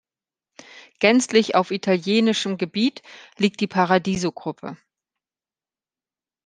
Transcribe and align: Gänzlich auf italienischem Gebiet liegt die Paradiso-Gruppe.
Gänzlich 0.97 1.53
auf 1.53 1.69
italienischem 1.69 2.57
Gebiet 2.57 3.03
liegt 3.37 3.61
die 3.61 3.67
Paradiso-Gruppe. 3.67 4.75